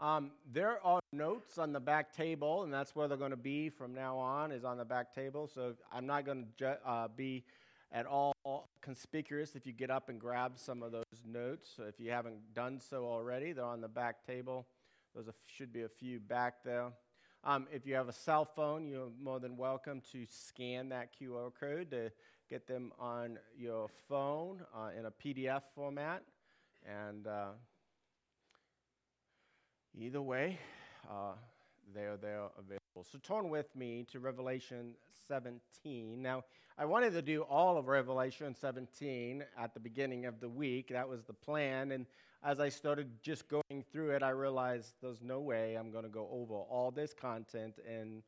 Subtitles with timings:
[0.00, 3.68] Um, there are notes on the back table, and that's where they're going to be
[3.68, 5.48] from now on, is on the back table.
[5.52, 7.44] So I'm not going to ju- uh, be
[7.92, 8.34] at all
[8.82, 11.70] conspicuous if you get up and grab some of those notes.
[11.76, 14.66] So if you haven't done so already, they're on the back table.
[15.14, 16.90] Those should be a few back there.
[17.44, 21.52] Um, if you have a cell phone, you're more than welcome to scan that QR
[21.58, 22.10] code to
[22.50, 26.22] get them on your phone uh, in a PDF format.
[26.84, 27.50] And uh,
[29.98, 30.58] either way,
[31.08, 31.32] uh,
[31.94, 33.04] they're there available.
[33.10, 34.94] So turn with me to Revelation
[35.28, 36.20] 17.
[36.20, 36.44] Now,
[36.76, 40.88] I wanted to do all of Revelation 17 at the beginning of the week.
[40.88, 41.92] That was the plan.
[41.92, 42.06] And
[42.42, 46.10] as I started just going through it, I realized there's no way I'm going to
[46.10, 48.22] go over all this content in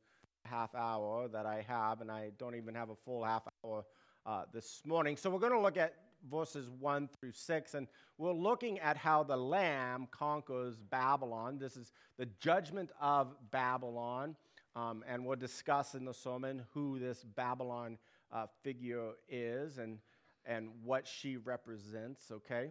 [0.45, 3.85] a half hour that I have, and I don't even have a full half hour
[4.25, 5.17] uh, this morning.
[5.17, 5.95] So we're going to look at
[6.31, 7.87] verses 1 through 6, and
[8.19, 11.59] we're looking at how the Lamb conquers Babylon.
[11.59, 14.37] This is the judgment of Babylon,
[14.75, 17.99] um, and we'll discuss in the sermon who this Babylon
[18.33, 19.99] uh, figure is and,
[20.45, 22.71] and what she represents, okay?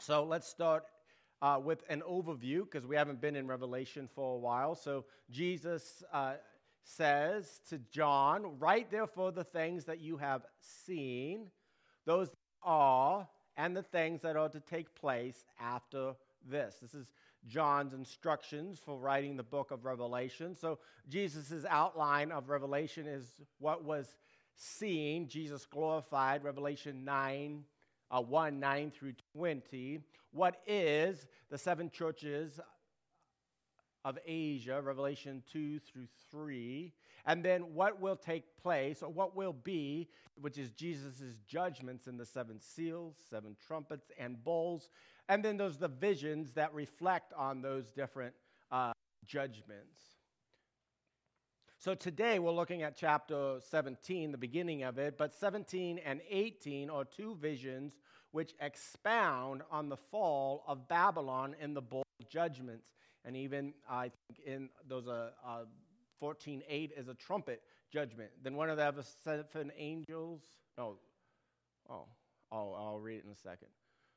[0.00, 0.84] So let's start
[1.42, 4.74] uh, with an overview because we haven't been in Revelation for a while.
[4.74, 6.34] So Jesus uh,
[6.84, 10.42] says to John, Write therefore the things that you have
[10.86, 11.50] seen,
[12.06, 12.30] those
[12.64, 16.14] are, and the things that are to take place after
[16.48, 16.76] this.
[16.82, 17.06] This is
[17.46, 20.56] John's instructions for writing the book of Revelation.
[20.56, 24.16] So Jesus' outline of Revelation is what was
[24.56, 27.64] seen, Jesus glorified, Revelation 9,
[28.10, 30.00] uh, 1, 9 through 20.
[30.32, 32.60] What is the seven churches
[34.04, 36.92] of Asia, Revelation 2 through 3.
[37.26, 40.08] And then what will take place, or what will be,
[40.40, 44.90] which is Jesus' judgments in the seven seals, seven trumpets, and bowls.
[45.28, 48.34] And then there's the visions that reflect on those different
[48.70, 48.92] uh,
[49.26, 50.00] judgments.
[51.78, 56.90] So today we're looking at chapter 17, the beginning of it, but 17 and 18
[56.90, 57.94] are two visions
[58.32, 64.46] which expound on the fall of Babylon in the bowl judgments and even I think
[64.46, 65.64] in those uh, uh,
[66.24, 67.62] 14:8 is a trumpet
[67.92, 68.30] judgment.
[68.42, 70.40] Then one of the seven angels.
[70.78, 70.96] No,
[71.90, 72.06] oh,
[72.50, 73.68] oh, I'll read it in a second.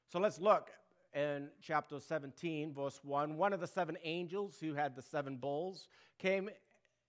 [0.08, 0.70] So let's look
[1.14, 3.36] in chapter 17, verse 1.
[3.36, 6.50] One of the seven angels who had the seven bowls came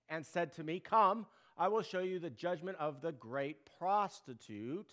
[0.08, 1.26] and said to me, Come,
[1.56, 4.90] I will show you the judgment of the great prostitute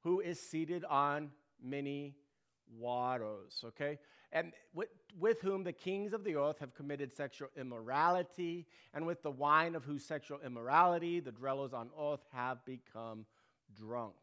[0.00, 1.30] who is seated on
[1.62, 2.14] many
[2.78, 3.64] waters.
[3.64, 3.98] Okay?
[4.36, 4.88] And with,
[5.18, 9.74] with, whom the kings of the earth have committed sexual immorality, and with the wine
[9.74, 13.24] of whose sexual immorality the dwellers on earth have become
[13.74, 14.14] drunk.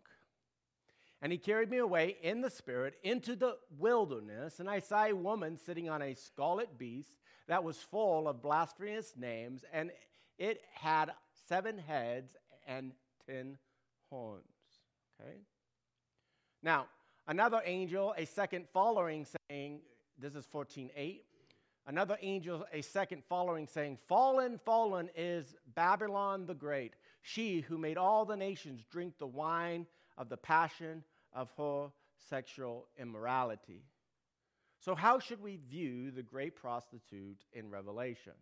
[1.19, 5.13] And he carried me away in the spirit into the wilderness, and I saw a
[5.13, 9.90] woman sitting on a scarlet beast that was full of blasphemous names, and
[10.38, 11.12] it had
[11.47, 12.35] seven heads
[12.68, 12.91] and
[13.25, 13.57] ten
[14.12, 14.44] horns.
[15.19, 15.38] Okay?
[16.62, 16.85] Now,
[17.28, 19.80] another angel, a second following, saying,
[20.18, 21.24] this is 14:8.
[21.85, 27.97] Another angel, a second following, saying, Fallen, fallen is Babylon the Great, she who made
[27.97, 29.85] all the nations drink the wine
[30.18, 31.03] of the passion
[31.34, 31.90] of her
[32.29, 33.84] sexual immorality.
[34.79, 38.34] So, how should we view the great prostitute in Revelation?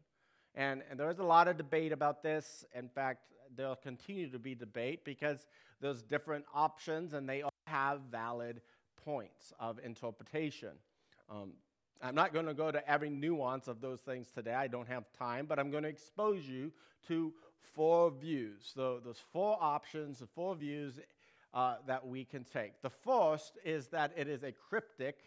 [0.56, 2.66] And, and there's a lot of debate about this.
[2.76, 3.22] In fact,
[3.56, 5.46] there'll continue to be debate because
[5.80, 8.62] there's different options and they all have valid
[9.04, 10.72] points of interpretation.
[11.32, 11.54] Um,
[12.02, 14.54] I'm not going to go to every nuance of those things today.
[14.54, 16.72] I don't have time, but I'm going to expose you
[17.08, 17.32] to
[17.74, 18.70] four views.
[18.74, 21.00] So there's four options, the four views
[21.54, 22.82] uh, that we can take.
[22.82, 25.20] The first is that it is a cryptic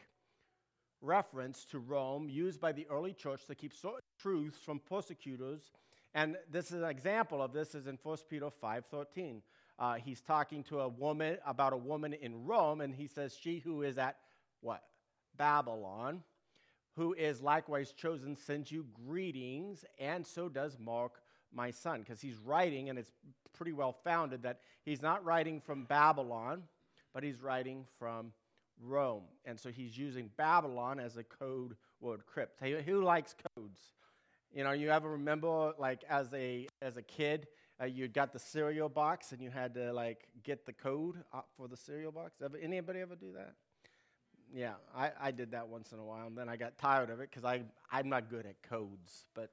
[1.01, 5.71] reference to Rome used by the early church to keep certain truths from persecutors.
[6.15, 9.43] And this is an example of this is in 1 Peter 5:13.
[9.79, 13.59] Uh, he's talking to a woman about a woman in Rome, and he says, "She
[13.59, 14.19] who is at
[14.61, 14.85] what
[15.37, 16.23] Babylon,
[16.97, 21.23] who is likewise chosen, sends you greetings, and so does Mark,
[21.53, 22.01] my son.
[22.01, 23.13] Because he's writing, and it's
[23.53, 26.63] pretty well founded that he's not writing from Babylon,
[27.13, 28.33] but he's writing from
[28.81, 29.25] Rome.
[29.45, 32.61] And so he's using Babylon as a code word crypt.
[32.61, 33.81] Hey, who likes codes?
[34.53, 37.49] You know, you ever remember, like, as a, as a kid,
[37.81, 41.17] uh, you got the cereal box and you had to, like, get the code
[41.57, 42.41] for the cereal box?
[42.41, 43.55] Ever, anybody ever do that?
[44.55, 47.19] Yeah, I, I did that once in a while, and then I got tired of
[47.19, 49.27] it because I I'm not good at codes.
[49.35, 49.51] But,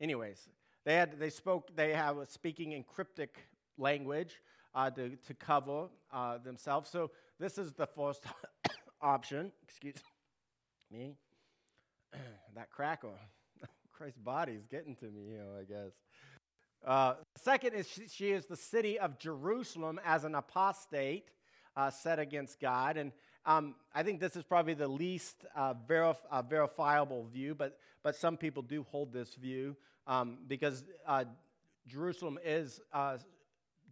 [0.00, 0.48] anyways,
[0.84, 3.46] they had they spoke they have a speaking in cryptic
[3.78, 4.40] language
[4.74, 6.90] uh, to to cover uh, themselves.
[6.90, 8.24] So this is the first
[9.00, 9.52] option.
[9.62, 10.02] Excuse
[10.90, 11.14] me.
[12.56, 13.08] that cracker.
[13.92, 15.92] Christ's body is getting to me, you know, I guess.
[16.84, 21.28] Uh, second is she, she, is the city of Jerusalem as an apostate
[21.76, 22.96] uh, set against God.
[22.96, 23.12] And
[23.46, 28.14] um, I think this is probably the least uh, verif- uh, verifiable view, but, but
[28.16, 29.76] some people do hold this view
[30.06, 31.24] um, because uh,
[31.86, 33.16] Jerusalem is uh,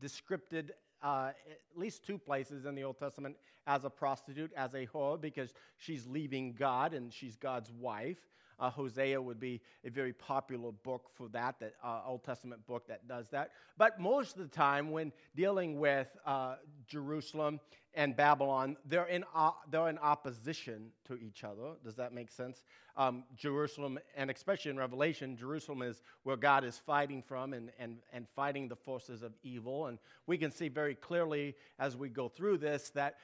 [0.03, 0.71] descripted
[1.03, 3.37] uh, at least two places in the Old Testament
[3.67, 8.19] as a prostitute, as a whore, because she's leaving God and she's God's wife.
[8.61, 12.89] Uh, Hosea would be a very popular book for that, that uh, Old Testament book
[12.89, 13.53] that does that.
[13.77, 16.57] But most of the time, when dealing with uh,
[16.89, 17.61] Jerusalem
[17.95, 21.73] and Babylon, they're in, uh, they're in opposition to each other.
[21.85, 22.63] Does that make sense?
[22.97, 27.99] Um, Jerusalem, and especially in Revelation, Jerusalem is where God is fighting from and, and,
[28.13, 29.87] and fighting the forces of evil.
[29.87, 33.17] And we can see very clearly as we go through this that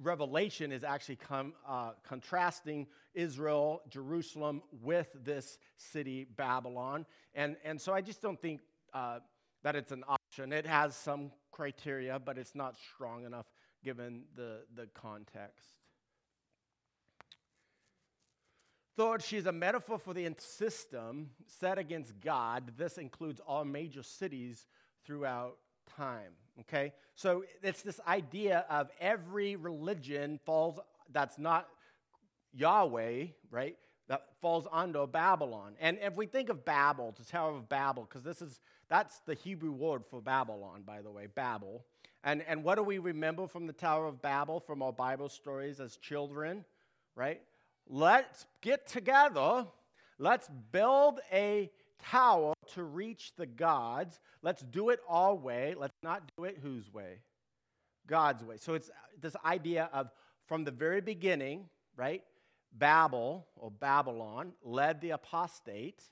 [0.00, 7.06] Revelation is actually com, uh, contrasting Israel, Jerusalem, with this city, Babylon.
[7.34, 8.60] And, and so I just don't think
[8.92, 9.20] uh,
[9.62, 10.52] that it's an option.
[10.52, 13.46] It has some criteria, but it's not strong enough
[13.82, 15.68] given the, the context.
[18.96, 22.72] Third, she's a metaphor for the system set against God.
[22.76, 24.66] This includes all major cities
[25.04, 25.56] throughout
[25.96, 26.32] time.
[26.60, 26.92] Okay?
[27.14, 30.78] So it's this idea of every religion falls
[31.12, 31.68] that's not
[32.52, 33.76] Yahweh, right?
[34.08, 35.76] That falls under Babylon.
[35.80, 38.60] And if we think of Babel, the Tower of Babel, because this is
[38.90, 41.84] that's the Hebrew word for Babylon, by the way, Babel.
[42.24, 45.80] And, and what do we remember from the Tower of Babel from our Bible stories
[45.80, 46.64] as children,
[47.14, 47.40] right?
[47.88, 49.66] Let's get together.
[50.18, 51.70] Let's build a
[52.02, 54.20] tower to reach the gods.
[54.42, 55.74] Let's do it our way.
[55.78, 57.20] Let's not do it whose way?
[58.06, 58.56] God's way.
[58.58, 58.90] So it's
[59.20, 60.10] this idea of
[60.46, 62.22] from the very beginning, right?
[62.72, 66.02] Babel or Babylon led the apostate,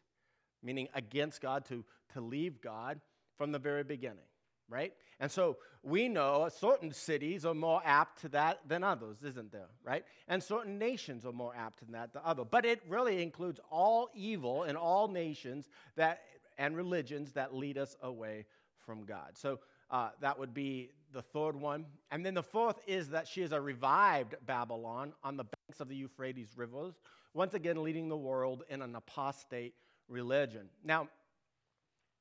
[0.62, 1.84] meaning against God, to,
[2.14, 3.00] to leave God
[3.36, 4.24] from the very beginning
[4.68, 4.92] right?
[5.20, 9.68] And so we know certain cities are more apt to that than others, isn't there,
[9.82, 10.04] right?
[10.28, 12.46] And certain nations are more apt to that than others.
[12.50, 16.22] But it really includes all evil in all nations that
[16.58, 18.44] and religions that lead us away
[18.84, 19.30] from God.
[19.34, 19.60] So
[19.90, 21.86] uh, that would be the third one.
[22.10, 25.88] And then the fourth is that she is a revived Babylon on the banks of
[25.88, 26.94] the Euphrates rivers,
[27.32, 29.74] once again leading the world in an apostate
[30.08, 30.68] religion.
[30.84, 31.08] Now,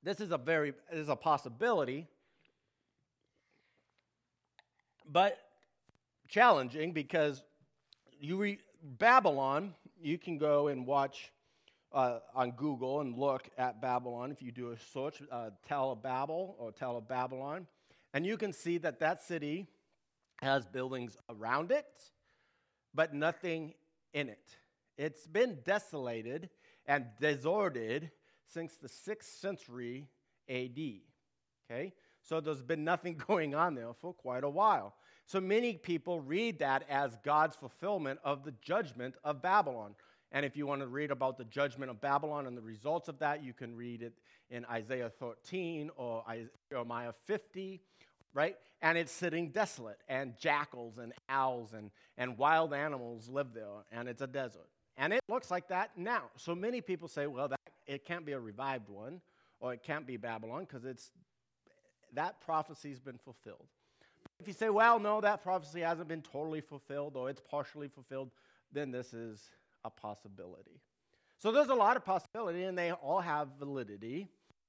[0.04, 2.08] this is a very this is a possibility
[5.10, 5.38] but
[6.28, 7.44] challenging because
[8.20, 11.32] you read Babylon, you can go and watch
[11.94, 16.56] uh, on Google and look at Babylon if you do a search, uh, of Babel
[16.60, 17.66] or Tower of Babylon,
[18.14, 19.68] and you can see that that city
[20.42, 21.88] has buildings around it,
[22.94, 23.74] but nothing
[24.14, 24.58] in it.
[24.98, 26.50] It's been desolated
[26.88, 28.12] and deserted
[28.46, 30.08] since the 6th century
[30.50, 30.80] AD.
[31.70, 31.94] Okay?
[32.22, 34.94] So there's been nothing going on there for quite a while.
[35.26, 39.96] So many people read that as God's fulfillment of the judgment of Babylon.
[40.32, 43.20] And if you want to read about the judgment of Babylon and the results of
[43.20, 44.14] that, you can read it
[44.50, 46.24] in Isaiah 13 or
[46.70, 47.82] Jeremiah 50,
[48.34, 48.56] right?
[48.82, 54.08] And it's sitting desolate, and jackals and owls and, and wild animals live there, and
[54.08, 54.68] it's a desert.
[54.98, 56.24] And it looks like that now.
[56.36, 59.22] So many people say, well, that, it can't be a revived one,
[59.60, 61.12] or it can't be Babylon because it's
[62.14, 63.68] that prophecy's been fulfilled.
[64.40, 68.30] If you say, well, no, that prophecy hasn't been totally fulfilled or it's partially fulfilled,
[68.72, 69.50] then this is
[69.84, 70.80] a possibility.
[71.40, 74.28] So there's a lot of possibility, and they all have validity,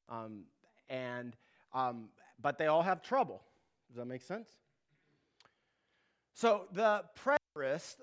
[0.09, 0.43] um,
[0.91, 1.35] and
[1.73, 2.09] um,
[2.41, 3.41] but they all have trouble.
[3.89, 4.49] Does that make sense?
[6.35, 7.05] So the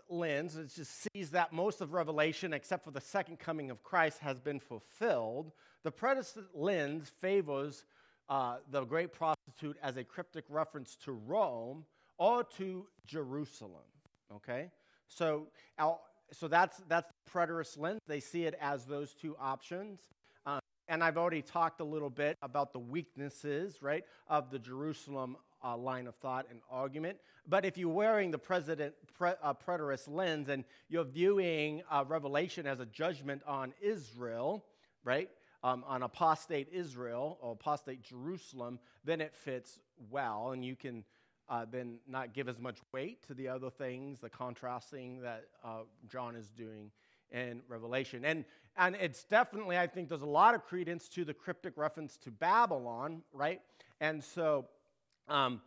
[0.10, 4.40] lens just sees that most of Revelation, except for the second coming of Christ, has
[4.40, 5.52] been fulfilled.
[5.84, 7.86] The preterist lens favors
[8.30, 11.86] uh, the great prostitute as a cryptic reference to Rome
[12.18, 13.84] or to Jerusalem.
[14.34, 14.72] Okay?
[15.08, 15.48] So,
[16.32, 18.00] so that's, that's the preterist lens.
[18.08, 20.00] They see it as those two options.
[20.46, 25.38] Uh, and I've already talked a little bit about the weaknesses, right, of the Jerusalem
[25.66, 27.18] uh, line of thought and argument.
[27.48, 32.68] But if you're wearing the president, pre, uh, preterist lens and you're viewing uh, Revelation
[32.68, 34.66] as a judgment on Israel,
[35.04, 35.30] right,
[35.64, 39.80] um, on apostate Israel or apostate Jerusalem, then it fits
[40.12, 41.04] well, and you can
[41.50, 45.82] uh, then not give as much weight to the other things, the contrasting that uh,
[46.08, 46.92] John is doing
[47.32, 48.26] in Revelation.
[48.26, 48.46] And,
[48.78, 52.32] and it's definitely, I think, there's a lot of credence to the cryptic reference to
[52.32, 53.62] Babylon, right?
[54.00, 54.66] And so
[55.28, 55.62] um,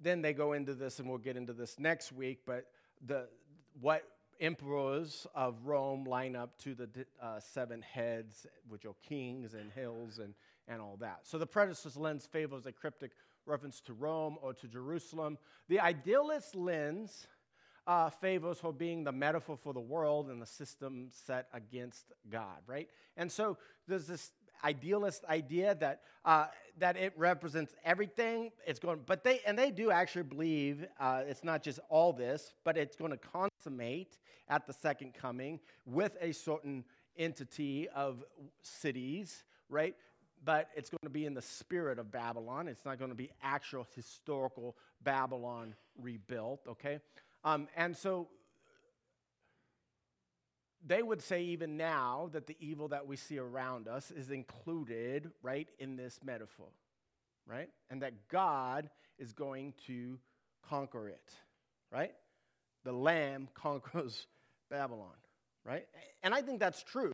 [0.00, 2.66] then they go into this, and we'll get into this next week, but
[3.06, 3.26] the,
[3.80, 4.02] what
[4.40, 6.88] emperors of Rome line up to the
[7.22, 10.34] uh, seven heads, which are kings and hills and,
[10.68, 11.20] and all that.
[11.22, 13.12] So the preterist lens favors a cryptic
[13.46, 15.38] reference to Rome or to Jerusalem.
[15.68, 17.26] The idealist lens
[17.86, 22.58] uh, favors for being the metaphor for the world and the system set against God,
[22.66, 22.88] right?
[23.16, 24.32] And so there's this
[24.64, 26.46] idealist idea that uh,
[26.78, 28.50] that it represents everything.
[28.66, 32.52] It's going, but they and they do actually believe uh, it's not just all this,
[32.64, 36.84] but it's going to consummate at the second coming with a certain
[37.18, 38.22] entity of
[38.62, 39.94] cities, right?
[40.44, 42.68] But it's going to be in the spirit of Babylon.
[42.68, 47.00] It's not going to be actual historical Babylon rebuilt, okay?
[47.44, 48.28] Um, and so
[50.86, 55.30] they would say even now that the evil that we see around us is included,
[55.42, 56.68] right, in this metaphor,
[57.46, 57.68] right?
[57.90, 58.88] And that God
[59.18, 60.18] is going to
[60.68, 61.32] conquer it,
[61.90, 62.12] right?
[62.84, 64.26] The Lamb conquers
[64.70, 65.16] Babylon,
[65.64, 65.86] right?
[66.22, 67.12] And I think that's true,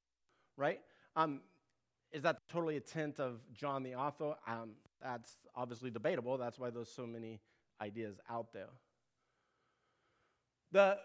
[0.57, 0.81] right?
[1.17, 1.41] Um,
[2.13, 4.35] is that totally a tint of John the author?
[4.47, 6.37] Um, that's obviously debatable.
[6.37, 7.41] That's why there's so many
[7.81, 8.69] ideas out there.
[10.73, 10.99] The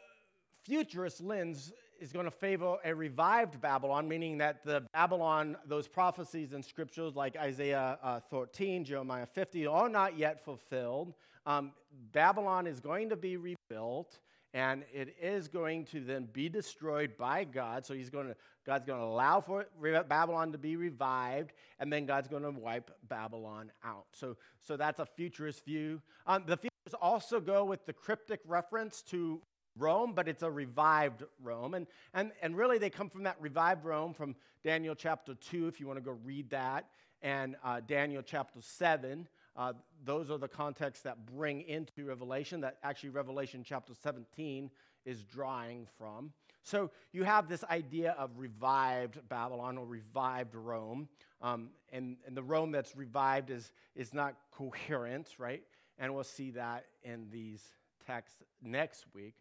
[0.65, 6.53] futurist lens is going to favor a revived Babylon, meaning that the Babylon, those prophecies
[6.53, 11.13] and scriptures like Isaiah uh, 13, Jeremiah 50, are not yet fulfilled.
[11.45, 11.71] Um,
[12.11, 14.19] Babylon is going to be rebuilt,
[14.53, 17.85] and it is going to then be destroyed by God.
[17.85, 18.35] So he's going to,
[18.65, 19.65] God's going to allow for
[20.07, 24.05] Babylon to be revived, and then God's going to wipe Babylon out.
[24.11, 26.01] So, so that's a futurist view.
[26.25, 29.41] Um, the futurists also go with the cryptic reference to
[29.77, 31.73] Rome, but it's a revived Rome.
[31.73, 35.79] And, and, and really, they come from that revived Rome from Daniel chapter 2, if
[35.79, 36.89] you want to go read that,
[37.21, 39.27] and uh, Daniel chapter 7.
[39.55, 39.73] Uh,
[40.05, 44.69] those are the contexts that bring into Revelation, that actually Revelation chapter 17
[45.05, 46.31] is drawing from.
[46.63, 51.07] So you have this idea of revived Babylon or revived Rome.
[51.41, 55.63] Um, and, and the Rome that's revived is, is not coherent, right?
[55.97, 57.63] And we'll see that in these
[58.05, 59.35] texts next week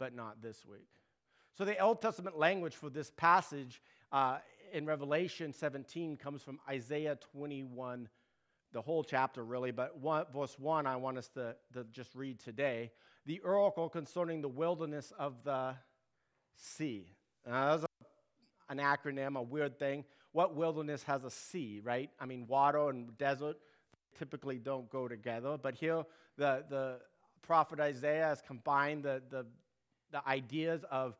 [0.00, 0.88] but not this week.
[1.56, 3.80] So, the Old Testament language for this passage
[4.10, 4.38] uh,
[4.72, 8.08] in Revelation 17 comes from Isaiah 21,
[8.72, 12.40] the whole chapter really, but one, verse 1 I want us to, to just read
[12.40, 12.90] today.
[13.26, 15.74] The oracle concerning the wilderness of the
[16.56, 17.14] sea.
[17.46, 17.86] Now, that's
[18.70, 20.04] an acronym, a weird thing.
[20.32, 22.10] What wilderness has a sea, right?
[22.18, 23.56] I mean, water and desert
[24.18, 26.04] typically don't go together, but here
[26.38, 27.00] the, the
[27.42, 29.44] prophet Isaiah has combined the, the
[30.12, 31.16] the ideas of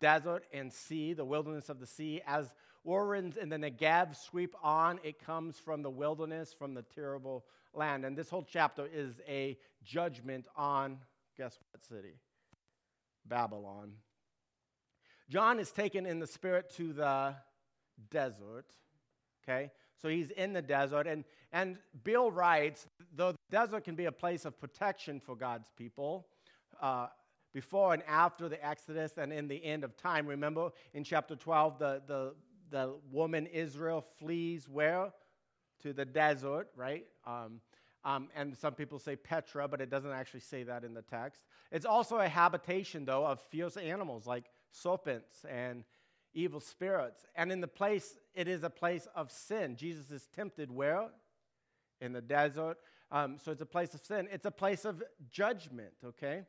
[0.00, 2.20] desert and sea, the wilderness of the sea.
[2.26, 2.52] As
[2.84, 8.04] Oran's and the Negev sweep on, it comes from the wilderness, from the terrible land.
[8.04, 10.98] And this whole chapter is a judgment on,
[11.36, 12.14] guess what city?
[13.26, 13.92] Babylon.
[15.30, 17.34] John is taken in the spirit to the
[18.10, 18.66] desert,
[19.42, 19.70] okay?
[20.02, 21.06] So he's in the desert.
[21.06, 25.70] And, and Beale writes, though the desert can be a place of protection for God's
[25.78, 26.26] people,
[26.82, 27.06] uh,
[27.54, 30.26] before and after the Exodus and in the end of time.
[30.26, 32.34] Remember in chapter 12, the, the,
[32.70, 35.12] the woman Israel flees where?
[35.82, 37.06] To the desert, right?
[37.26, 37.60] Um,
[38.04, 41.42] um, and some people say Petra, but it doesn't actually say that in the text.
[41.72, 45.84] It's also a habitation, though, of fierce animals like serpents and
[46.34, 47.24] evil spirits.
[47.34, 49.76] And in the place, it is a place of sin.
[49.76, 51.06] Jesus is tempted where?
[52.00, 52.76] In the desert.
[53.10, 54.28] Um, so it's a place of sin.
[54.30, 56.42] It's a place of judgment, okay?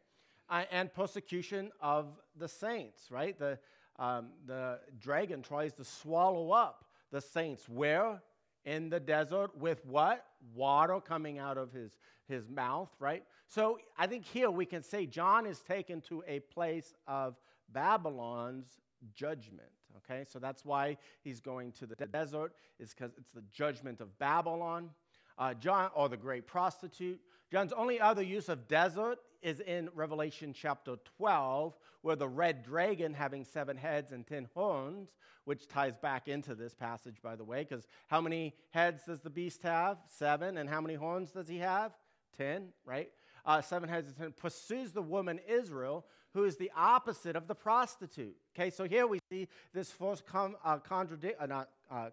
[0.50, 3.38] And persecution of the saints, right?
[3.38, 3.58] The,
[3.98, 7.68] um, the dragon tries to swallow up the saints.
[7.68, 8.22] Where?
[8.66, 10.26] In the desert with what?
[10.54, 11.98] Water coming out of his,
[12.28, 13.24] his mouth, right?
[13.48, 17.36] So I think here we can say John is taken to a place of
[17.72, 18.68] Babylon's
[19.14, 19.70] judgment.
[19.98, 24.18] Okay, so that's why he's going to the desert, is because it's the judgment of
[24.20, 24.90] Babylon.
[25.38, 27.20] Uh, John, or the great prostitute.
[27.52, 33.14] John's only other use of desert is in Revelation chapter 12, where the red dragon,
[33.14, 35.10] having seven heads and ten horns,
[35.44, 39.30] which ties back into this passage, by the way, because how many heads does the
[39.30, 40.00] beast have?
[40.08, 40.58] Seven.
[40.58, 41.92] And how many horns does he have?
[42.36, 43.12] Ten, right?
[43.46, 47.54] Uh, seven heads and ten, pursues the woman Israel, who is the opposite of the
[47.54, 48.36] prostitute.
[48.58, 52.10] Okay, so here we see this first com- uh, contradict, uh, not uh,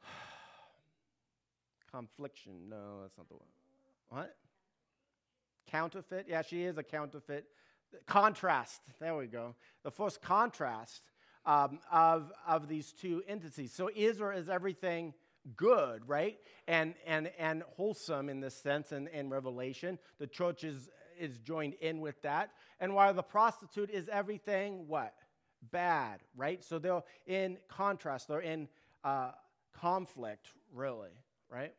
[1.90, 2.68] confliction.
[2.70, 3.48] No, that's not the one.
[4.08, 4.36] What?
[5.70, 6.26] Counterfeit?
[6.28, 7.44] Yeah, she is a counterfeit.
[8.06, 8.80] Contrast.
[9.00, 9.54] There we go.
[9.84, 11.02] The first contrast
[11.44, 13.72] um, of, of these two entities.
[13.72, 15.14] So Israel is everything
[15.54, 16.36] good, right?
[16.66, 19.98] And, and, and wholesome in this sense in, in Revelation.
[20.18, 22.50] The church is, is joined in with that.
[22.80, 25.14] And while the prostitute is everything, what?
[25.70, 26.64] Bad, right?
[26.64, 28.68] So they're in contrast, they're in
[29.04, 29.30] uh,
[29.72, 31.10] conflict, really,
[31.48, 31.72] right?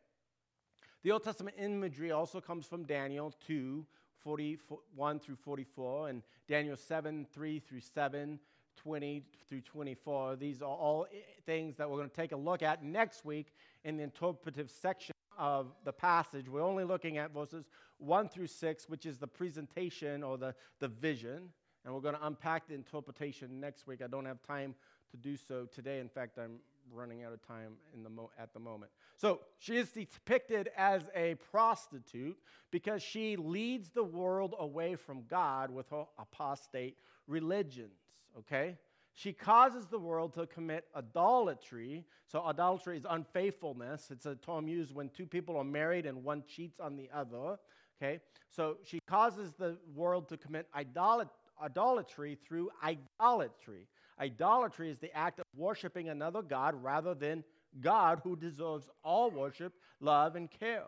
[1.04, 3.86] The Old Testament imagery also comes from Daniel 2,
[4.18, 8.40] 41 through 44, and Daniel 7, 3 through 7,
[8.76, 10.36] 20 through 24.
[10.36, 11.06] These are all
[11.46, 13.52] things that we're going to take a look at next week
[13.84, 16.48] in the interpretive section of the passage.
[16.48, 17.66] We're only looking at verses
[17.98, 21.50] 1 through 6, which is the presentation or the, the vision.
[21.84, 24.02] And we're going to unpack the interpretation next week.
[24.02, 24.74] I don't have time
[25.12, 26.00] to do so today.
[26.00, 26.58] In fact, I'm
[26.92, 28.90] running out of time the mo- at the moment.
[29.16, 32.36] So she is depicted as a prostitute
[32.70, 37.92] because she leads the world away from God with her apostate religions,
[38.38, 38.76] okay?
[39.18, 42.04] She causes the world to commit idolatry.
[42.28, 44.12] So, idolatry is unfaithfulness.
[44.12, 47.58] It's a term used when two people are married and one cheats on the other.
[48.00, 48.20] Okay?
[48.48, 51.30] So, she causes the world to commit idolat-
[51.60, 53.88] idolatry through idolatry.
[54.20, 57.44] Idolatry is the act of worshiping another God rather than
[57.80, 60.84] God who deserves all worship, love, and care.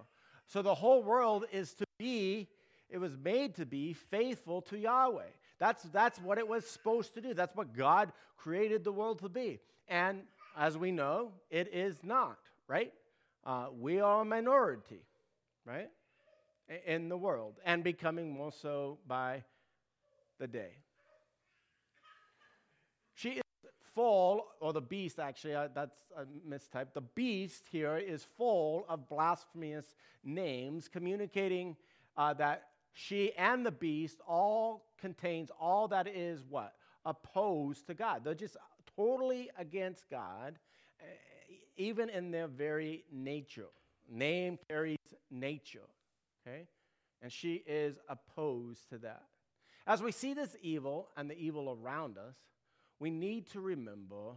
[0.46, 2.48] So the whole world is to be,
[2.88, 5.30] it was made to be faithful to Yahweh.
[5.58, 7.34] That's, that's what it was supposed to do.
[7.34, 9.60] That's what God created the world to be.
[9.86, 10.22] And
[10.56, 12.92] as we know, it is not, right?
[13.44, 15.02] Uh, we are a minority,
[15.64, 15.90] right?
[16.86, 19.42] In the world, and becoming more so by
[20.38, 20.70] the day.
[23.14, 23.42] She is
[23.94, 26.92] full, or the beast actually, uh, that's a mistype.
[26.92, 29.94] The beast here is full of blasphemous
[30.24, 31.76] names, communicating
[32.16, 36.74] uh, that she and the beast all contains all that is what?
[37.04, 38.24] Opposed to God.
[38.24, 38.56] They're just
[38.96, 40.58] totally against God,
[41.00, 41.04] eh,
[41.76, 43.68] even in their very nature.
[44.10, 44.98] Name carries
[45.30, 45.86] nature,
[46.46, 46.66] okay?
[47.22, 49.22] And she is opposed to that.
[49.86, 52.36] As we see this evil and the evil around us,
[53.00, 54.36] we need to remember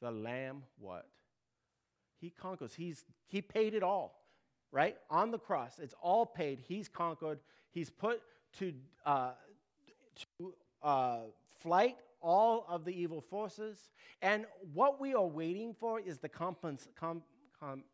[0.00, 1.06] the Lamb what?
[2.20, 2.72] He conquers.
[2.72, 4.22] He's, he paid it all,
[4.70, 4.96] right?
[5.10, 5.78] On the cross.
[5.78, 6.60] It's all paid.
[6.66, 7.40] He's conquered.
[7.70, 8.22] He's put
[8.58, 8.72] to,
[9.04, 9.32] uh,
[10.38, 11.18] to uh,
[11.60, 13.90] flight all of the evil forces.
[14.22, 17.24] And what we are waiting for is the compens- com-
[17.60, 17.84] com-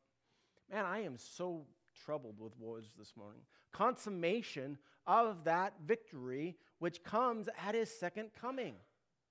[0.71, 1.65] man, I am so
[2.05, 3.41] troubled with words this morning.
[3.73, 8.75] Consummation of that victory, which comes at his second coming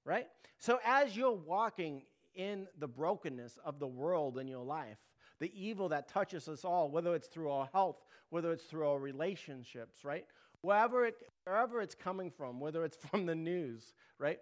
[0.09, 0.25] right?
[0.57, 2.01] So as you're walking
[2.33, 4.97] in the brokenness of the world in your life,
[5.39, 8.97] the evil that touches us all, whether it's through our health, whether it's through our
[8.97, 10.25] relationships, right?
[10.61, 14.39] Wherever, it, wherever it's coming from, whether it's from the news, right?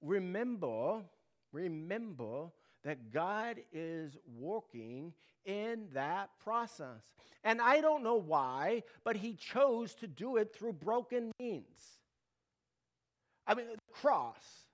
[0.00, 1.02] Remember,
[1.52, 2.46] remember
[2.82, 5.12] that God is working
[5.44, 7.02] in that process.
[7.44, 12.00] And I don't know why, but He chose to do it through broken means.
[13.46, 14.65] I mean, the cross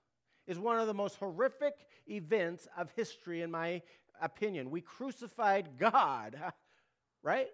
[0.47, 1.73] is one of the most horrific
[2.07, 3.81] events of history, in my
[4.21, 4.69] opinion.
[4.69, 6.35] We crucified God,
[7.23, 7.47] right?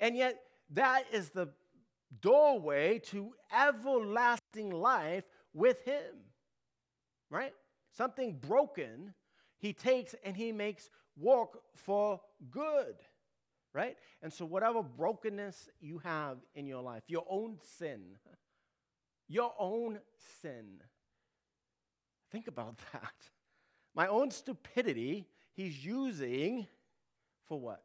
[0.00, 1.48] And yet, that is the
[2.20, 6.14] doorway to everlasting life with Him,
[7.30, 7.52] right?
[7.96, 9.14] Something broken,
[9.58, 12.20] He takes and He makes work for
[12.50, 12.96] good,
[13.72, 13.96] right?
[14.22, 18.00] And so, whatever brokenness you have in your life, your own sin,
[19.28, 19.98] your own
[20.42, 20.80] sin,
[22.34, 23.14] Think about that.
[23.94, 26.66] My own stupidity, he's using
[27.46, 27.84] for what?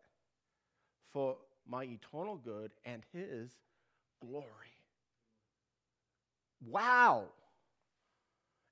[1.13, 3.51] For my eternal good and his
[4.19, 4.47] glory.
[6.67, 7.25] Wow.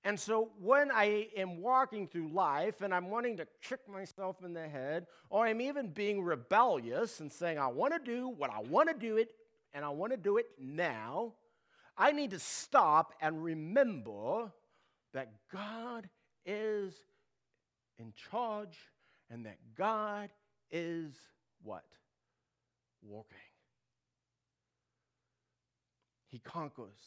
[0.04, 4.54] And so when I am walking through life and I'm wanting to kick myself in
[4.54, 8.62] the head, or I'm even being rebellious and saying, I want to do what I
[8.62, 9.30] want to do it,
[9.76, 11.34] and I want to do it now,
[11.96, 14.52] I need to stop and remember
[15.18, 16.08] that God
[16.46, 16.94] is
[17.98, 18.78] in charge
[19.32, 20.30] and that God
[20.70, 21.12] is
[21.64, 21.86] what?
[23.02, 23.40] Working.
[26.30, 27.00] He conquers.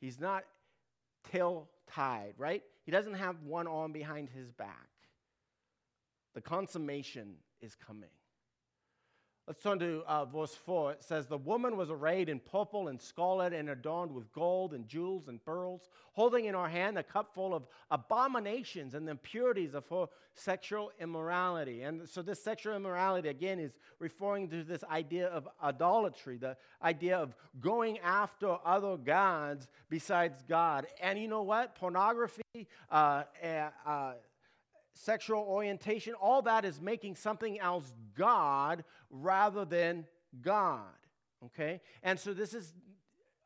[0.00, 0.42] He's not
[1.30, 2.64] tail tied, right?
[2.84, 4.88] He doesn't have one arm behind his back.
[6.34, 8.10] The consummation is coming.
[9.48, 10.92] Let's turn to uh, verse 4.
[10.94, 14.88] It says, The woman was arrayed in purple and scarlet and adorned with gold and
[14.88, 19.74] jewels and pearls, holding in her hand a cup full of abominations and the impurities
[19.74, 21.82] of her sexual immorality.
[21.82, 27.16] And so, this sexual immorality, again, is referring to this idea of idolatry, the idea
[27.16, 30.88] of going after other gods besides God.
[31.00, 31.76] And you know what?
[31.76, 33.22] Pornography, uh,
[33.86, 34.14] uh,
[34.96, 40.06] sexual orientation, all that is making something else God rather than
[40.42, 40.82] God.
[41.44, 41.80] Okay?
[42.02, 42.72] And so this is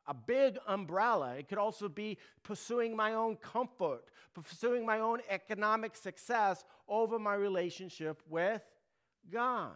[0.07, 1.35] a big umbrella.
[1.37, 7.35] It could also be pursuing my own comfort, pursuing my own economic success over my
[7.35, 8.63] relationship with
[9.31, 9.73] God.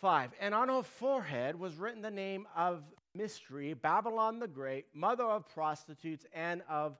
[0.00, 2.82] Five, and on her forehead was written the name of
[3.14, 6.98] mystery, Babylon the Great, mother of prostitutes and of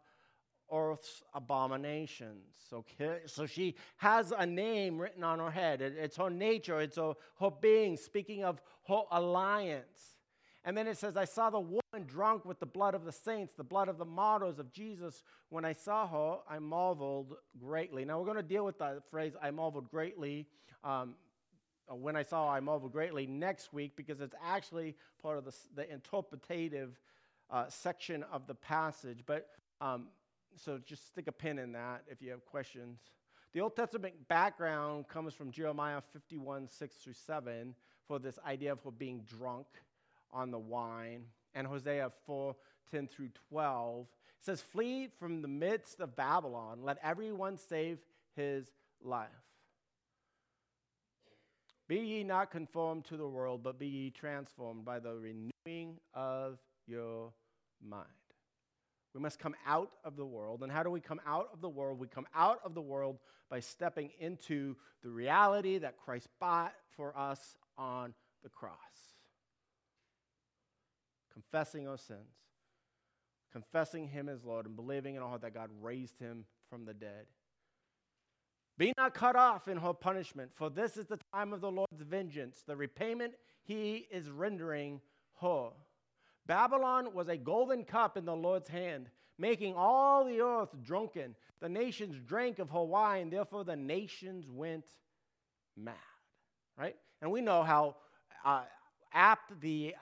[0.75, 2.55] earth's abominations.
[2.73, 3.21] Okay?
[3.27, 5.81] So she has a name written on her head.
[5.81, 10.15] it's her nature, it's her, her being, speaking of her alliance.
[10.65, 13.53] And then it says, I saw the woman drunk with the blood of the saints,
[13.55, 15.23] the blood of the martyrs of Jesus.
[15.51, 18.07] When I saw her, I marveled greatly.
[18.07, 20.47] Now, we're going to deal with the phrase, I marveled greatly,
[20.83, 21.17] um,
[21.87, 25.93] when I saw I marveled greatly next week because it's actually part of the, the
[25.93, 26.99] interpretative
[27.51, 29.21] uh, section of the passage.
[29.27, 29.49] But
[29.83, 30.07] um,
[30.57, 32.99] so just stick a pin in that if you have questions.
[33.53, 37.75] The Old Testament background comes from Jeremiah 51, 6 through 7,
[38.07, 39.67] for this idea of being drunk
[40.33, 42.57] on the wine, and Hosea 4,
[42.91, 44.07] 10 through 12.
[44.41, 47.99] It says, Flee from the midst of Babylon, let everyone save
[48.35, 48.67] his
[49.03, 49.29] life.
[51.87, 56.59] Be ye not conformed to the world, but be ye transformed by the renewing of
[56.87, 57.33] your
[57.87, 58.09] mind.
[59.15, 60.63] We must come out of the world.
[60.63, 62.01] And how do we come out of the world?
[62.01, 67.17] We come out of the world by stepping into the reality that Christ bought for
[67.17, 68.75] us on the cross.
[71.33, 72.19] Confessing our sins,
[73.53, 77.27] confessing Him as Lord, and believing in heart that God raised Him from the dead.
[78.77, 82.03] Be not cut off in her punishment, for this is the time of the Lord's
[82.03, 85.01] vengeance, the repayment he is rendering
[85.41, 85.71] her.
[86.47, 91.35] Babylon was a golden cup in the Lord's hand, making all the earth drunken.
[91.61, 94.85] The nations drank of her wine, therefore the nations went
[95.77, 95.95] mad.
[96.77, 96.97] Right?
[97.23, 97.97] And we know how
[98.45, 98.63] uh,
[99.13, 99.95] apt the,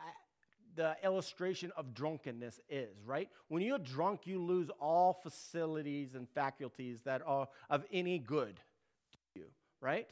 [0.75, 3.29] the illustration of drunkenness is, right?
[3.49, 9.41] When you're drunk, you lose all facilities and faculties that are of any good to
[9.41, 9.47] you,
[9.81, 10.09] right?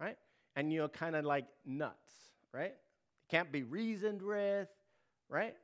[0.00, 0.16] Right?
[0.56, 2.12] And you're kind of like nuts,
[2.52, 2.74] right?
[3.30, 4.68] Can't be reasoned with,
[5.28, 5.56] right?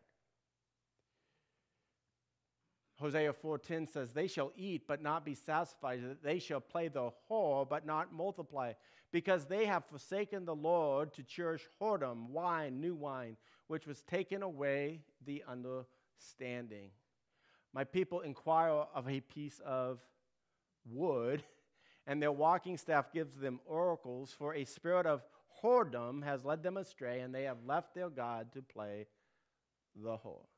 [3.03, 7.69] Hosea 4:10 says, "They shall eat but not be satisfied; they shall play the whore
[7.69, 8.75] but not multiply,
[9.11, 14.43] because they have forsaken the Lord to cherish whoredom, wine, new wine, which was taken
[14.43, 16.93] away the understanding."
[17.73, 20.01] My people inquire of a piece of
[20.85, 21.43] wood,
[22.07, 25.25] and their walking staff gives them oracles, for a spirit of
[25.61, 29.09] whoredom has led them astray, and they have left their God to play
[29.97, 30.49] the whole,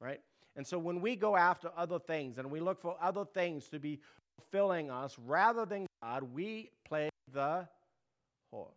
[0.00, 0.20] Right?
[0.56, 3.78] And so when we go after other things and we look for other things to
[3.78, 4.00] be
[4.36, 7.68] fulfilling us rather than God, we play the
[8.52, 8.72] whore.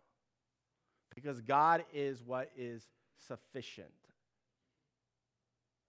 [1.16, 2.84] Because God is what is
[3.28, 3.88] sufficient.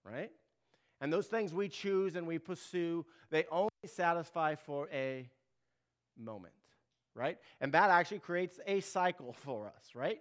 [0.04, 0.30] Right?
[1.00, 5.28] And those things we choose and we pursue, they only satisfy for a
[6.18, 6.54] moment.
[7.14, 7.38] Right?
[7.60, 10.20] And that actually creates a cycle for us, right?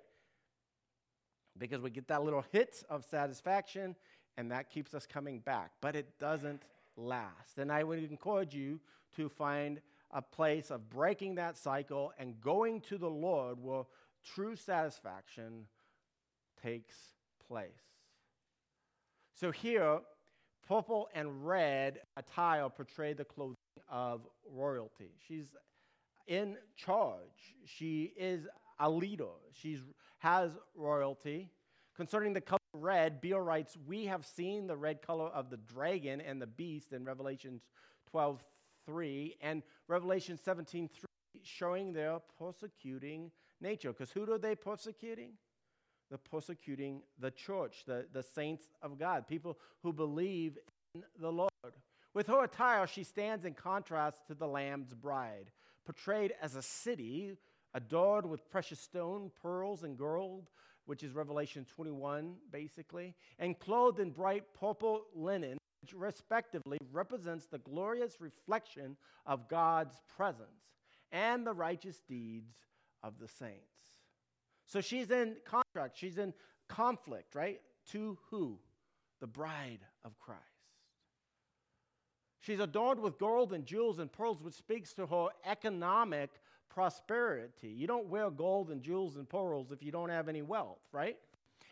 [1.57, 3.95] Because we get that little hit of satisfaction
[4.37, 5.71] and that keeps us coming back.
[5.81, 6.63] But it doesn't
[6.97, 7.57] last.
[7.57, 8.79] And I would encourage you
[9.15, 9.79] to find
[10.11, 13.83] a place of breaking that cycle and going to the Lord where
[14.23, 15.65] true satisfaction
[16.61, 16.95] takes
[17.47, 17.71] place.
[19.35, 19.99] So here,
[20.67, 23.55] purple and red attire portray the clothing
[23.89, 25.11] of royalty.
[25.27, 25.47] She's
[26.27, 27.55] in charge.
[27.65, 28.47] She is
[28.79, 29.25] a leader.
[29.53, 29.79] She
[30.19, 31.49] has royalty.
[31.95, 36.21] Concerning the color red, Beale writes, We have seen the red color of the dragon
[36.21, 37.61] and the beast in Revelation
[38.09, 38.43] 12
[38.85, 41.05] 3 and Revelation 17 3,
[41.43, 43.31] showing their persecuting
[43.61, 43.93] nature.
[43.93, 45.31] Because who are they persecuting?
[46.09, 50.57] They're persecuting the church, the, the saints of God, people who believe
[50.93, 51.49] in the Lord.
[52.13, 55.51] With her attire, she stands in contrast to the Lamb's bride,
[55.85, 57.37] portrayed as a city
[57.73, 60.47] adored with precious stone, pearls, and gold
[60.85, 67.59] which is Revelation 21, basically, and clothed in bright purple linen, which respectively represents the
[67.59, 70.49] glorious reflection of God's presence
[71.11, 72.53] and the righteous deeds
[73.03, 73.59] of the saints.
[74.65, 76.33] So she's in contract, she's in
[76.67, 77.61] conflict, right?
[77.91, 78.59] To who?
[79.19, 80.41] The bride of Christ.
[82.43, 86.29] She's adorned with gold and jewels and pearls, which speaks to her economic
[86.69, 87.69] prosperity.
[87.69, 91.17] You don't wear gold and jewels and pearls if you don't have any wealth, right?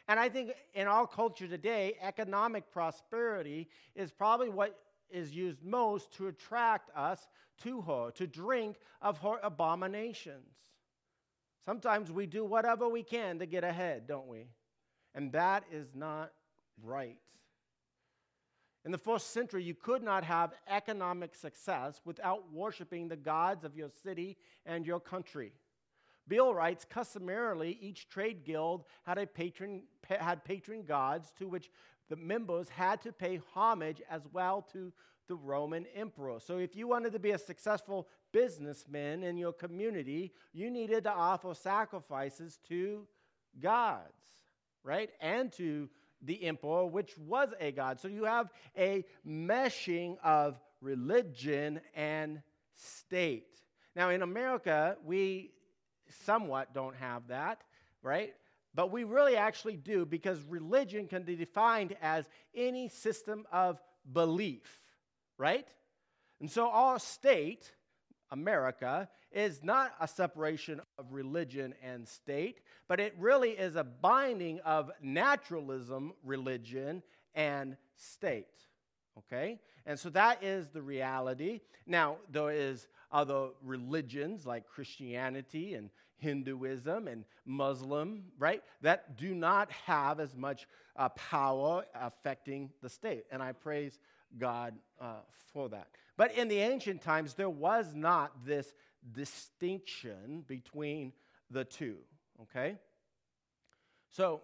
[0.08, 4.80] And I think in our culture today, economic prosperity is probably what
[5.10, 7.28] is used most to attract us
[7.64, 10.56] to her, to drink of her abominations.
[11.66, 14.48] Sometimes we do whatever we can to get ahead, don't we?
[15.16, 16.32] And that is not
[16.82, 17.18] right.
[18.84, 23.76] In the first century, you could not have economic success without worshiping the gods of
[23.76, 25.54] your city and your country.
[26.28, 31.70] Beale writes, customarily, each trade guild had, a patron, had patron gods to which
[32.10, 34.92] the members had to pay homage as well to
[35.28, 36.40] the Roman emperor.
[36.40, 41.12] So if you wanted to be a successful businessman in your community, you needed to
[41.12, 43.08] offer sacrifices to
[43.60, 44.26] gods,
[44.84, 45.10] right?
[45.22, 45.90] And to
[46.22, 48.00] the emperor, which was a god.
[48.00, 52.42] So you have a meshing of religion and
[52.76, 53.48] state.
[53.96, 55.52] Now, in America, we
[56.26, 57.62] somewhat don't have that,
[58.02, 58.34] right?
[58.74, 63.82] But we really actually do because religion can be defined as any system of
[64.12, 64.80] belief,
[65.38, 65.68] right?
[66.40, 67.72] And so our state,
[68.32, 74.60] America, is not a separation of religion and state, but it really is a binding
[74.62, 77.02] of naturalism, religion,
[77.36, 78.48] and state.
[79.18, 79.60] Okay?
[79.86, 81.62] And so that is the reality.
[81.86, 89.72] Now, there is other religions like Christianity and Hinduism and Muslim, right, that do not
[89.72, 93.26] have as much uh, power affecting the state.
[93.32, 93.98] And I praise
[94.38, 95.16] God uh,
[95.52, 95.88] for that.
[96.22, 98.76] But in the ancient times, there was not this
[99.12, 101.14] distinction between
[101.50, 101.98] the two,
[102.44, 102.76] okay?
[104.12, 104.42] So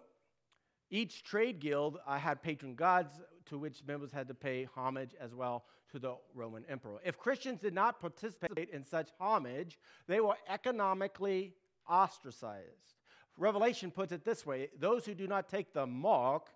[0.90, 5.36] each trade guild uh, had patron gods to which members had to pay homage as
[5.36, 6.98] well to the Roman emperor.
[7.04, 11.54] If Christians did not participate in such homage, they were economically
[11.88, 12.96] ostracized.
[13.36, 16.48] Revelation puts it this way those who do not take the mark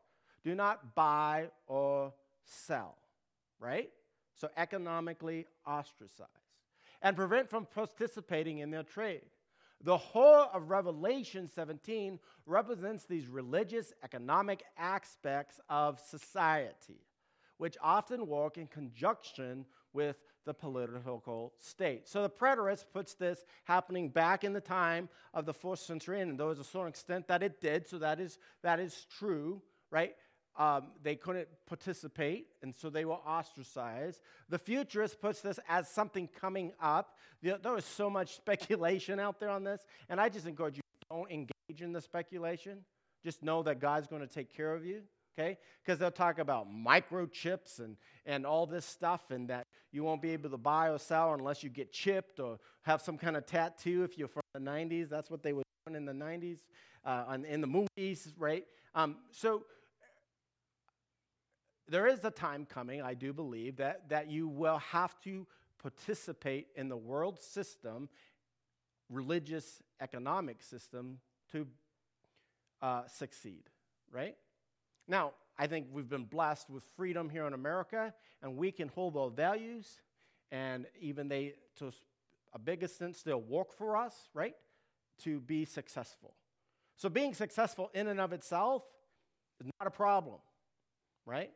[0.43, 2.13] do not buy or
[2.45, 2.97] sell,
[3.61, 3.89] right?
[4.35, 6.31] So economically ostracized.
[7.03, 9.23] And prevent from participating in their trade.
[9.85, 17.01] The whole of Revelation 17 represents these religious, economic aspects of society,
[17.57, 22.09] which often work in conjunction with the political state.
[22.09, 26.39] So the preterist puts this happening back in the time of the fourth century, and
[26.39, 30.15] there was a certain extent that it did, so that is, that is true, right?
[30.57, 34.21] Um, they couldn't participate, and so they were ostracized.
[34.51, 37.17] The futurist puts this as something coming up.
[37.43, 41.31] There, is so much speculation out there on this, and I just encourage you don't
[41.31, 42.85] engage in the speculation.
[43.25, 45.03] Just know that God's going to take care of you
[45.39, 45.59] okay?
[45.85, 50.31] Because they'll talk about microchips and, and all this stuff, and that you won't be
[50.31, 54.05] able to buy or sell unless you get chipped or have some kind of tattoo
[54.05, 55.09] if you're from the 90s.
[55.09, 56.59] That's what they were doing in the 90s,
[57.05, 58.65] uh, in the movies, right?
[58.95, 59.65] Um, so
[61.89, 65.47] there is a time coming, I do believe, that, that you will have to
[65.81, 68.09] participate in the world system,
[69.11, 71.19] religious economic system,
[71.51, 71.67] to
[72.81, 73.65] uh, succeed,
[74.11, 74.37] right?
[75.09, 79.15] Now, I think we've been blessed with freedom here in America, and we can hold
[79.15, 80.01] those values,
[80.51, 81.93] and even they, to
[82.53, 84.55] a big extent, still work for us, right,
[85.25, 86.35] to be successful.
[86.97, 88.85] So, being successful in and of itself
[89.61, 90.39] is not a problem,
[91.27, 91.51] right?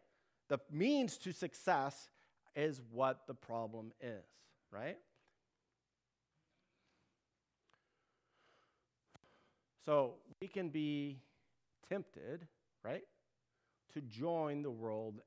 [0.49, 2.09] The means to success
[2.55, 4.25] is what the problem is,
[4.71, 4.99] right?
[9.85, 11.19] So, we can be
[11.89, 12.47] tempted,
[12.85, 13.05] right?
[13.97, 15.21] to join the world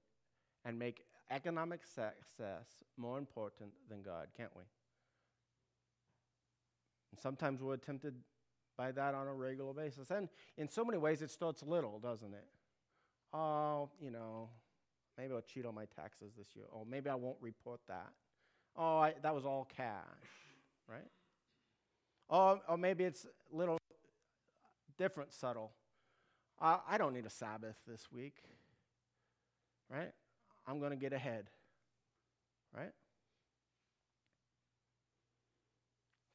[0.64, 4.62] and make economic success more important than God, can't we?
[7.12, 8.14] And sometimes we're tempted
[8.78, 10.12] by that on a regular basis.
[10.12, 12.46] And in so many ways, it starts little, doesn't it?
[13.34, 14.50] Oh, you know,
[15.20, 16.66] maybe I'll cheat on my taxes this year.
[16.72, 18.12] Or maybe I won't report that.
[18.76, 20.04] Oh, I, that was all cash,
[20.88, 21.10] right?
[22.30, 23.78] Or, or maybe it's a little
[24.98, 25.72] different, subtle.
[26.62, 28.44] I don't need a Sabbath this week
[29.90, 30.12] right?
[30.68, 31.50] I'm going to get ahead,
[32.76, 32.92] right?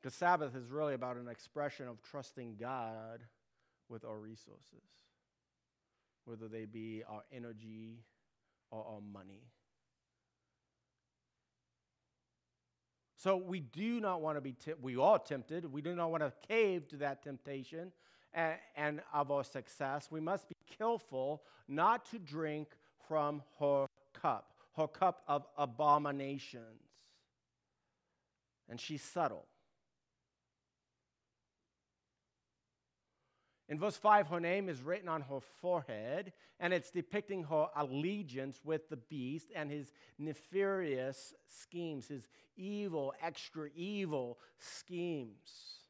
[0.01, 3.21] Because Sabbath is really about an expression of trusting God
[3.89, 4.85] with our resources,
[6.25, 8.01] whether they be our energy
[8.75, 9.43] or our money.
[13.17, 15.73] So we do not want to be, t- we are tempted.
[15.73, 17.93] We do not want to cave to that temptation
[18.35, 20.09] and, and of our success.
[20.11, 22.69] We must be careful not to drink
[23.09, 26.83] from her cup, her cup of abominations.
[28.69, 29.47] And she's subtle.
[33.75, 38.61] In verse 5, her name is written on her forehead, and it's depicting her allegiance
[38.63, 45.81] with the beast and his nefarious schemes, his evil, extra evil schemes.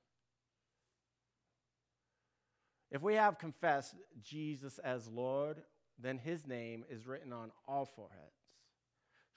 [2.91, 5.63] If we have confessed Jesus as Lord,
[5.99, 8.47] then his name is written on all foreheads,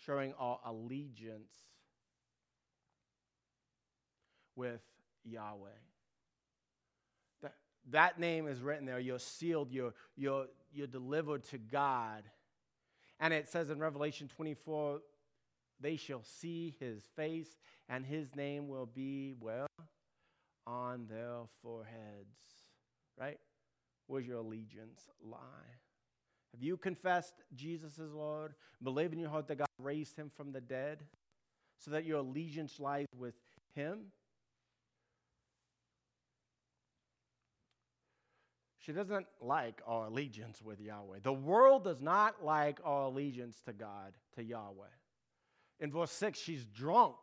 [0.05, 1.51] showing our allegiance
[4.55, 4.79] with
[5.25, 5.86] Yahweh.
[7.91, 8.99] That, name is written there.
[8.99, 12.23] You're sealed, you're, you're, you're delivered to God.
[13.19, 14.99] And it says in Revelation 24,
[15.79, 19.67] they shall see his face, and his name will be, well,
[20.65, 22.35] on their foreheads.
[23.19, 23.39] Right?
[24.07, 25.37] Where's your allegiance lie?
[26.53, 28.53] Have you confessed Jesus is Lord?
[28.81, 31.03] Believe in your heart that God raised him from the dead
[31.77, 33.35] so that your allegiance lies with
[33.75, 34.05] him?
[38.87, 41.17] She doesn't like our allegiance with Yahweh.
[41.21, 44.87] The world does not like our allegiance to God, to Yahweh.
[45.81, 47.17] In verse 6, she's drunk.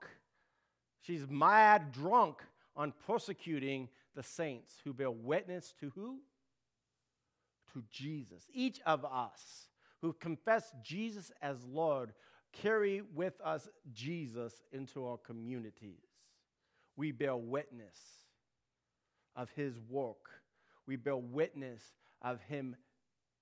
[1.01, 2.43] She's mad drunk
[2.77, 6.19] on persecuting the saints who bear witness to who?
[7.73, 8.45] To Jesus.
[8.53, 9.69] Each of us
[10.03, 12.13] who confess Jesus as Lord
[12.53, 16.05] carry with us Jesus into our communities.
[16.95, 17.97] We bear witness
[19.35, 20.29] of his work,
[20.87, 21.83] we bear witness
[22.23, 22.77] of him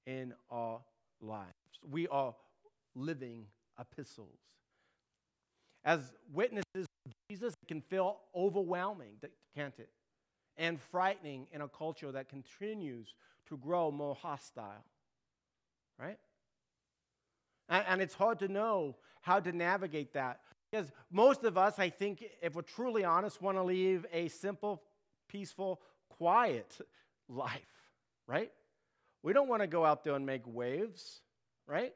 [0.07, 0.81] in our
[1.21, 1.53] lives.
[1.89, 2.35] We are
[2.95, 3.47] living
[3.79, 4.39] epistles.
[5.85, 6.01] As
[6.33, 9.17] witnesses of Jesus, it can feel overwhelming,
[9.55, 9.91] can't it?
[10.57, 13.15] And frightening in a culture that continues
[13.49, 14.85] to grow more hostile,
[15.99, 16.19] right?
[17.69, 20.41] And, and it's hard to know how to navigate that.
[20.71, 24.83] Because most of us, I think, if we're truly honest, want to leave a simple,
[25.29, 26.81] peaceful, quiet
[27.29, 27.63] life,
[28.27, 28.51] right?
[29.23, 31.21] We don't want to go out there and make waves,
[31.67, 31.95] right?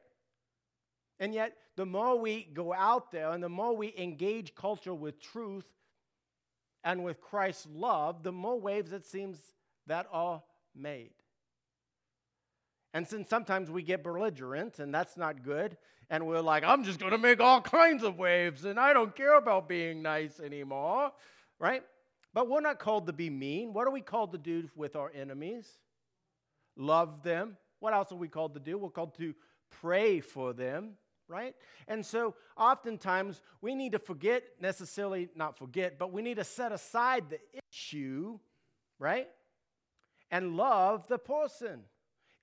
[1.19, 5.19] And yet, the more we go out there and the more we engage culture with
[5.19, 5.65] truth
[6.83, 9.39] and with Christ's love, the more waves it seems
[9.87, 10.41] that are
[10.75, 11.11] made.
[12.93, 15.77] And since sometimes we get belligerent, and that's not good,
[16.09, 19.15] and we're like, I'm just going to make all kinds of waves, and I don't
[19.15, 21.11] care about being nice anymore,
[21.59, 21.83] right?
[22.37, 23.73] But we're not called to be mean.
[23.73, 25.67] What are we called to do with our enemies?
[26.75, 27.57] Love them.
[27.79, 28.77] What else are we called to do?
[28.77, 29.33] We're called to
[29.81, 30.97] pray for them
[31.27, 31.55] right?
[31.89, 36.71] And so oftentimes we need to forget, necessarily not forget, but we need to set
[36.71, 38.39] aside the issue,
[38.97, 39.27] right?
[40.29, 41.81] And love the person.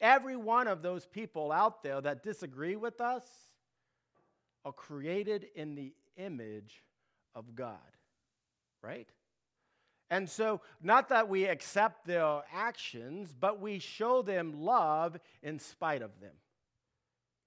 [0.02, 3.24] Every one of those people out there that disagree with us
[4.66, 6.82] are created in the image
[7.34, 7.78] of God,
[8.82, 9.08] right?
[10.10, 16.02] And so, not that we accept their actions, but we show them love in spite
[16.02, 16.34] of them,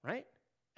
[0.02, 0.26] right?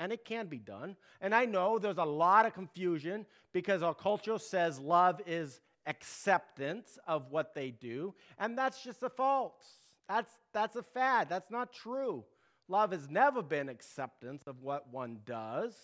[0.00, 0.96] and it can be done.
[1.20, 6.98] And I know there's a lot of confusion because our culture says love is acceptance
[7.06, 9.62] of what they do, and that's just a false.
[10.08, 11.28] That's, that's a fad.
[11.28, 12.24] That's not true.
[12.66, 15.74] Love has never been acceptance of what one does,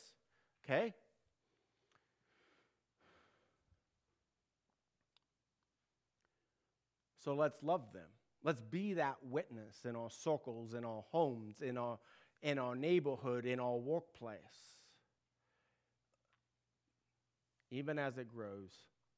[0.65, 0.95] okay?
[7.27, 8.07] So let's love them.
[8.45, 11.99] Let's be that witness in our circles, in our homes, in our
[12.41, 14.39] in our neighborhood, in our workplace,
[17.73, 18.71] even as it grows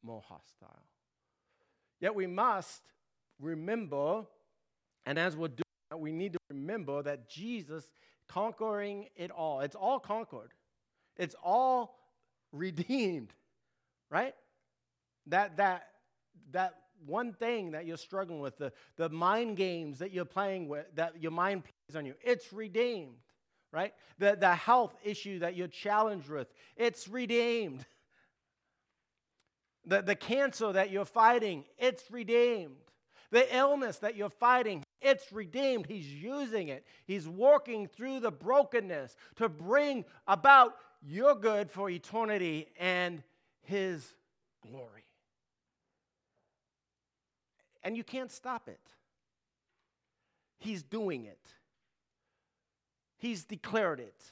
[0.03, 0.87] more hostile.
[2.01, 2.81] Yet we must
[3.38, 4.25] remember,
[5.05, 7.90] and as we're doing that, we need to remember that Jesus
[8.27, 9.61] conquering it all.
[9.61, 10.55] It's all conquered.
[11.18, 11.99] It's all
[12.53, 13.35] redeemed,
[14.11, 14.35] right?
[15.27, 15.88] That that
[16.53, 16.75] that
[17.06, 21.22] one thing that you're struggling with, the, the mind games that you're playing with, that
[21.22, 23.16] your mind plays on you, it's redeemed,
[23.72, 23.94] right?
[24.18, 27.84] The, the health issue that you're challenged with, it's redeemed.
[29.87, 32.76] The, the cancer that you're fighting, it's redeemed.
[33.30, 35.87] The illness that you're fighting, it's redeemed.
[35.87, 36.87] He's using it.
[37.06, 43.22] He's working through the brokenness to bring about your good for eternity and
[43.62, 44.14] His
[44.62, 45.08] glory
[47.83, 48.81] and you can't stop it.
[50.59, 51.41] He's doing it.
[53.18, 54.22] He's declared it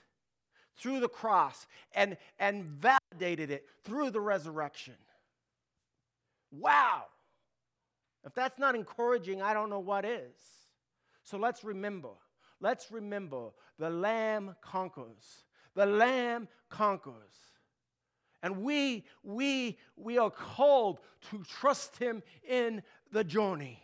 [0.76, 4.94] through the cross and, and validated it through the resurrection.
[6.51, 7.05] Wow.
[8.24, 10.34] If that's not encouraging, I don't know what is.
[11.22, 12.11] So let's remember.
[12.61, 15.44] Let's remember the Lamb conquers.
[15.74, 17.14] The Lamb conquers.
[18.42, 22.82] And we, we, we are called to trust Him in
[23.12, 23.82] the journey.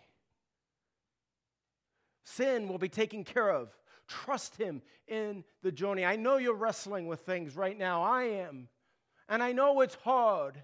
[2.25, 3.77] Sin will be taken care of.
[4.09, 6.05] Trust Him in the journey.
[6.05, 8.03] I know you're wrestling with things right now.
[8.03, 8.69] I am.
[9.29, 10.63] And I know it's hard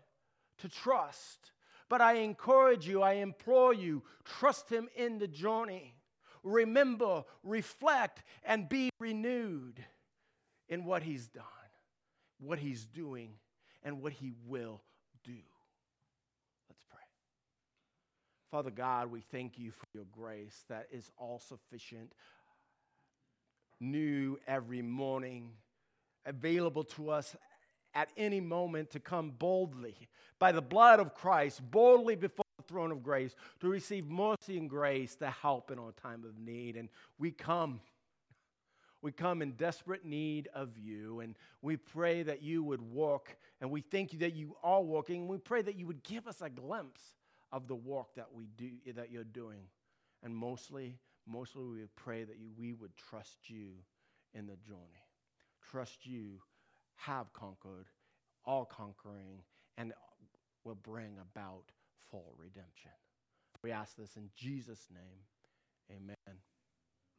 [0.59, 1.53] to trust.
[1.89, 5.95] But I encourage you, I implore you, trust Him in the journey.
[6.43, 9.85] remember, reflect, and be renewed
[10.69, 11.45] in what He's done,
[12.39, 13.35] what He's doing,
[13.83, 14.83] and what He will
[15.25, 15.39] do.
[16.69, 17.01] Let's pray.
[18.51, 22.13] Father God, we thank you for your grace that is all sufficient,
[23.79, 25.51] new every morning,
[26.25, 27.37] available to us
[27.95, 32.91] at any moment to come boldly by the blood of Christ, boldly before the throne
[32.91, 36.77] of grace, to receive mercy and grace to help in our time of need.
[36.77, 36.89] And
[37.19, 37.81] we come.
[39.03, 43.71] We come in desperate need of you, and we pray that you would walk, and
[43.71, 46.41] we thank you that you are walking, and we pray that you would give us
[46.41, 47.03] a glimpse
[47.53, 49.65] of the work that we do that you're doing.
[50.23, 53.71] And mostly, mostly we pray that you, we would trust you
[54.35, 55.05] in the journey.
[55.71, 56.41] Trust you
[56.97, 57.87] have conquered,
[58.45, 59.43] all conquering,
[59.77, 59.93] and
[60.65, 61.65] will bring about
[62.11, 62.91] full redemption.
[63.63, 65.21] We ask this in Jesus' name.
[65.91, 66.48] Amen.